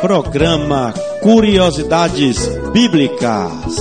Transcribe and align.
Programa 0.00 0.94
Curiosidades 1.22 2.48
Bíblicas. 2.72 3.76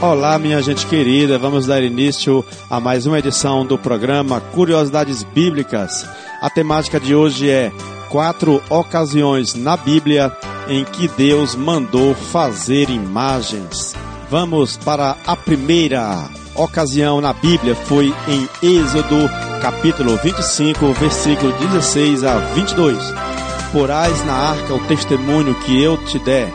Olá, 0.00 0.38
minha 0.38 0.62
gente 0.62 0.86
querida, 0.86 1.38
vamos 1.38 1.66
dar 1.66 1.82
início 1.82 2.44
a 2.70 2.78
mais 2.78 3.06
uma 3.06 3.18
edição 3.18 3.66
do 3.66 3.76
programa 3.76 4.40
Curiosidades 4.40 5.24
Bíblicas. 5.24 6.08
A 6.40 6.48
temática 6.48 7.00
de 7.00 7.14
hoje 7.14 7.50
é 7.50 7.72
quatro 8.08 8.62
ocasiões 8.70 9.54
na 9.54 9.76
Bíblia 9.76 10.32
em 10.68 10.84
que 10.84 11.08
Deus 11.08 11.56
mandou 11.56 12.14
fazer 12.14 12.90
imagens. 12.90 13.94
Vamos 14.30 14.76
para 14.76 15.16
a 15.26 15.34
primeira 15.34 16.28
ocasião 16.54 17.20
na 17.20 17.32
Bíblia, 17.32 17.74
foi 17.74 18.14
em 18.28 18.48
Êxodo, 18.62 19.28
capítulo 19.58 20.16
25, 20.16 20.92
versículo 20.94 21.52
16 21.52 22.24
a 22.24 22.38
22. 22.38 22.98
Porás 23.72 24.24
na 24.24 24.32
arca 24.32 24.74
o 24.74 24.86
testemunho 24.86 25.54
que 25.60 25.82
eu 25.82 25.96
te 26.04 26.18
der. 26.18 26.52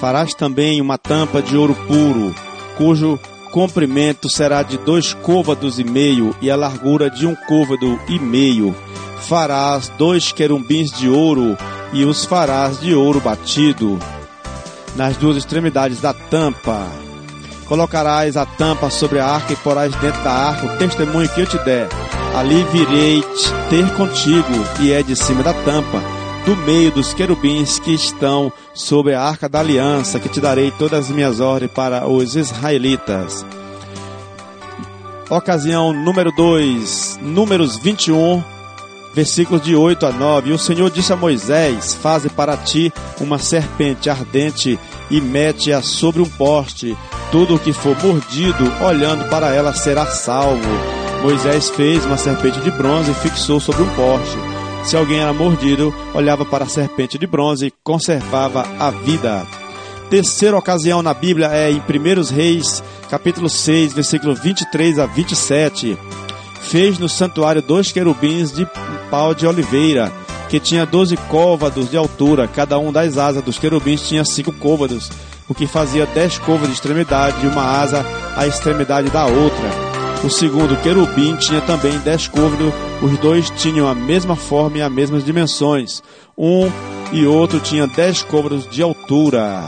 Farás 0.00 0.34
também 0.34 0.80
uma 0.80 0.98
tampa 0.98 1.40
de 1.40 1.56
ouro 1.56 1.74
puro, 1.86 2.34
cujo 2.76 3.18
comprimento 3.52 4.28
será 4.28 4.62
de 4.62 4.76
dois 4.78 5.14
côvados 5.14 5.78
e 5.78 5.84
meio 5.84 6.34
e 6.40 6.50
a 6.50 6.56
largura 6.56 7.08
de 7.08 7.26
um 7.26 7.34
côvado 7.34 7.98
e 8.08 8.18
meio 8.18 8.74
farás 9.26 9.88
dois 9.98 10.30
querumbins 10.30 10.92
de 10.92 11.08
ouro 11.08 11.56
e 11.92 12.04
os 12.04 12.24
farás 12.24 12.78
de 12.80 12.94
ouro 12.94 13.20
batido 13.20 13.98
nas 14.94 15.16
duas 15.16 15.36
extremidades 15.36 16.00
da 16.00 16.14
tampa. 16.14 16.86
Colocarás 17.66 18.36
a 18.36 18.46
tampa 18.46 18.88
sobre 18.88 19.18
a 19.18 19.26
arca 19.26 19.52
e 19.52 19.56
porás 19.56 19.94
dentro 19.96 20.22
da 20.22 20.30
arca 20.32 20.66
o 20.66 20.78
testemunho 20.78 21.28
que 21.28 21.40
eu 21.40 21.46
te 21.46 21.58
der. 21.58 21.88
Ali 22.36 22.62
virei 22.64 23.24
ter 23.70 23.90
contigo, 23.94 24.46
e 24.82 24.92
é 24.92 25.02
de 25.02 25.16
cima 25.16 25.42
da 25.42 25.54
tampa, 25.54 26.02
do 26.44 26.54
meio 26.54 26.92
dos 26.92 27.14
querubins 27.14 27.78
que 27.78 27.94
estão 27.94 28.52
sobre 28.74 29.14
a 29.14 29.22
arca 29.22 29.48
da 29.48 29.60
aliança, 29.60 30.20
que 30.20 30.28
te 30.28 30.38
darei 30.38 30.70
todas 30.70 31.06
as 31.06 31.10
minhas 31.10 31.40
ordens 31.40 31.72
para 31.72 32.06
os 32.06 32.36
israelitas. 32.36 33.42
Ocasião 35.30 35.94
número 35.94 36.30
2, 36.30 37.20
Números 37.22 37.78
21, 37.78 38.44
versículos 39.14 39.62
de 39.62 39.74
8 39.74 40.04
a 40.04 40.12
9. 40.12 40.50
E 40.50 40.52
o 40.52 40.58
Senhor 40.58 40.90
disse 40.90 41.14
a 41.14 41.16
Moisés: 41.16 41.94
Faze 41.94 42.28
para 42.28 42.54
ti 42.54 42.92
uma 43.18 43.38
serpente 43.38 44.10
ardente 44.10 44.78
e 45.10 45.22
mete-a 45.22 45.80
sobre 45.80 46.20
um 46.20 46.28
poste. 46.28 46.94
Tudo 47.32 47.54
o 47.54 47.58
que 47.58 47.72
for 47.72 47.96
mordido, 48.04 48.70
olhando 48.84 49.26
para 49.30 49.54
ela, 49.54 49.72
será 49.72 50.04
salvo. 50.04 51.05
Moisés 51.26 51.68
fez 51.70 52.04
uma 52.04 52.16
serpente 52.16 52.60
de 52.60 52.70
bronze 52.70 53.10
e 53.10 53.14
fixou 53.14 53.58
sobre 53.58 53.82
um 53.82 53.94
poste. 53.96 54.38
Se 54.84 54.96
alguém 54.96 55.18
era 55.18 55.32
mordido, 55.32 55.92
olhava 56.14 56.44
para 56.44 56.62
a 56.62 56.68
serpente 56.68 57.18
de 57.18 57.26
bronze 57.26 57.66
e 57.66 57.72
conservava 57.82 58.64
a 58.78 58.92
vida. 58.92 59.44
Terceira 60.08 60.56
ocasião 60.56 61.02
na 61.02 61.12
Bíblia 61.12 61.48
é 61.48 61.68
em 61.68 61.78
1 61.80 62.32
Reis, 62.32 62.80
capítulo 63.10 63.48
6, 63.48 63.92
versículo 63.92 64.36
23 64.36 65.00
a 65.00 65.06
27 65.06 65.98
fez 66.60 66.96
no 66.96 67.08
santuário 67.08 67.60
dois 67.60 67.90
querubins 67.90 68.52
de 68.52 68.64
pau 69.10 69.34
de 69.34 69.48
oliveira, 69.48 70.12
que 70.48 70.60
tinha 70.60 70.86
doze 70.86 71.16
côvados 71.16 71.90
de 71.90 71.96
altura, 71.96 72.46
cada 72.46 72.78
um 72.78 72.92
das 72.92 73.18
asas 73.18 73.42
dos 73.42 73.58
querubins 73.58 74.06
tinha 74.08 74.24
cinco 74.24 74.52
côvados, 74.52 75.10
o 75.48 75.54
que 75.54 75.66
fazia 75.66 76.06
dez 76.06 76.38
côvados 76.38 76.68
de 76.68 76.74
extremidade 76.74 77.44
e 77.44 77.48
uma 77.48 77.80
asa 77.80 78.06
à 78.36 78.46
extremidade 78.46 79.10
da 79.10 79.26
outra. 79.26 79.85
O 80.24 80.30
segundo 80.30 80.76
querubim 80.82 81.36
tinha 81.36 81.60
também 81.60 81.98
dez 81.98 82.26
côvados, 82.26 82.72
os 83.00 83.18
dois 83.18 83.48
tinham 83.50 83.86
a 83.86 83.94
mesma 83.94 84.34
forma 84.34 84.78
e 84.78 84.82
as 84.82 84.90
mesmas 84.90 85.24
dimensões. 85.24 86.02
Um 86.36 86.70
e 87.12 87.24
outro 87.24 87.60
tinha 87.60 87.86
dez 87.86 88.22
côvados 88.22 88.68
de 88.68 88.82
altura. 88.82 89.66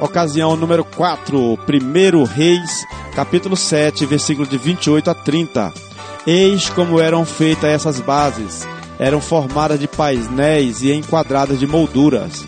Ocasião 0.00 0.56
número 0.56 0.84
4, 0.84 1.38
1 1.38 2.24
Reis, 2.24 2.84
capítulo 3.14 3.56
7, 3.56 4.06
versículo 4.06 4.46
de 4.46 4.58
28 4.58 5.10
a 5.10 5.14
30. 5.14 5.72
Eis 6.26 6.68
como 6.68 7.00
eram 7.00 7.24
feitas 7.24 7.70
essas 7.70 8.00
bases. 8.00 8.66
Eram 8.98 9.20
formadas 9.20 9.80
de 9.80 9.88
painéis 9.88 10.82
e 10.82 10.92
enquadradas 10.92 11.58
de 11.58 11.66
molduras. 11.66 12.46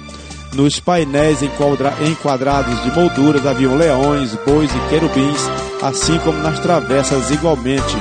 Nos 0.54 0.80
painéis 0.80 1.40
enquadrados 1.42 2.82
de 2.82 2.90
molduras 2.92 3.46
haviam 3.46 3.76
leões, 3.76 4.34
bois 4.46 4.70
e 4.72 4.88
querubins, 4.88 5.40
assim 5.82 6.18
como 6.20 6.38
nas 6.38 6.58
travessas 6.60 7.30
igualmente. 7.30 7.96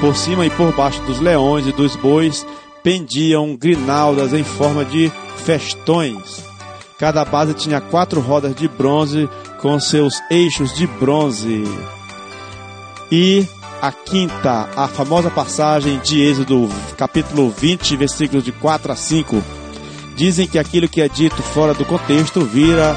Por 0.00 0.14
cima 0.14 0.44
e 0.44 0.50
por 0.50 0.74
baixo 0.74 1.00
dos 1.02 1.20
leões 1.20 1.66
e 1.66 1.72
dos 1.72 1.96
bois 1.96 2.46
pendiam 2.82 3.56
grinaldas 3.56 4.34
em 4.34 4.44
forma 4.44 4.84
de 4.84 5.10
festões. 5.44 6.44
Cada 6.98 7.24
base 7.24 7.54
tinha 7.54 7.80
quatro 7.80 8.20
rodas 8.20 8.54
de 8.54 8.68
bronze 8.68 9.28
com 9.60 9.80
seus 9.80 10.20
eixos 10.30 10.74
de 10.74 10.86
bronze. 10.86 11.64
E 13.10 13.46
a 13.80 13.90
quinta, 13.90 14.68
a 14.76 14.88
famosa 14.88 15.30
passagem 15.30 15.98
de 16.00 16.20
Êxodo, 16.22 16.68
capítulo 16.96 17.50
20, 17.50 17.96
versículos 17.96 18.44
de 18.44 18.52
4 18.52 18.92
a 18.92 18.96
5. 18.96 19.42
Dizem 20.16 20.46
que 20.46 20.58
aquilo 20.58 20.88
que 20.88 21.00
é 21.00 21.08
dito 21.08 21.42
fora 21.42 21.74
do 21.74 21.84
contexto 21.84 22.40
vira 22.44 22.94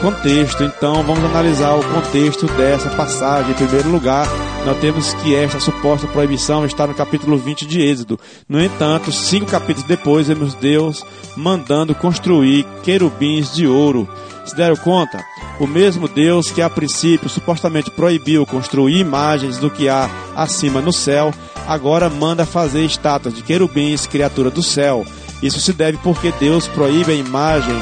contexto. 0.00 0.62
Então 0.62 1.02
vamos 1.02 1.24
analisar 1.24 1.74
o 1.74 1.84
contexto 1.84 2.46
dessa 2.46 2.88
passagem. 2.90 3.52
Em 3.52 3.54
primeiro 3.54 3.90
lugar, 3.90 4.26
nós 4.64 4.78
temos 4.78 5.12
que 5.14 5.34
esta 5.34 5.60
suposta 5.60 6.06
proibição 6.06 6.64
está 6.64 6.86
no 6.86 6.94
capítulo 6.94 7.36
20 7.36 7.66
de 7.66 7.80
Êxodo. 7.80 8.18
No 8.48 8.62
entanto, 8.62 9.12
cinco 9.12 9.46
capítulos 9.46 9.88
depois, 9.88 10.28
vemos 10.28 10.54
Deus 10.54 11.04
mandando 11.36 11.94
construir 11.94 12.66
querubins 12.82 13.54
de 13.54 13.66
ouro. 13.66 14.08
Se 14.44 14.56
deram 14.56 14.76
conta? 14.76 15.22
O 15.60 15.66
mesmo 15.66 16.08
Deus 16.08 16.50
que 16.50 16.62
a 16.62 16.70
princípio 16.70 17.28
supostamente 17.28 17.90
proibiu 17.90 18.46
construir 18.46 18.98
imagens 18.98 19.58
do 19.58 19.70
que 19.70 19.88
há 19.88 20.08
acima 20.34 20.80
no 20.80 20.92
céu, 20.92 21.34
agora 21.66 22.08
manda 22.08 22.46
fazer 22.46 22.84
estátuas 22.84 23.34
de 23.34 23.42
querubins, 23.42 24.06
criatura 24.06 24.50
do 24.50 24.62
céu. 24.62 25.04
Isso 25.42 25.60
se 25.60 25.72
deve 25.72 25.98
porque 25.98 26.32
Deus 26.40 26.66
proíbe 26.68 27.12
a 27.12 27.14
imagem, 27.14 27.74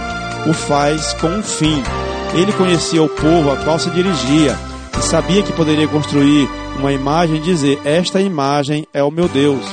o 0.47 0.53
faz 0.53 1.12
com 1.15 1.28
um 1.28 1.43
fim. 1.43 1.83
Ele 2.34 2.53
conhecia 2.53 3.03
o 3.03 3.09
povo 3.09 3.50
a 3.50 3.56
qual 3.56 3.78
se 3.78 3.91
dirigia 3.91 4.56
e 4.99 5.03
sabia 5.03 5.43
que 5.43 5.53
poderia 5.53 5.89
construir 5.89 6.49
uma 6.78 6.93
imagem 6.93 7.37
e 7.37 7.41
dizer: 7.41 7.81
Esta 7.84 8.21
imagem 8.21 8.87
é 8.93 9.03
o 9.03 9.11
meu 9.11 9.28
Deus. 9.28 9.65